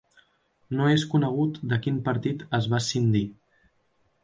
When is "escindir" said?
2.83-3.25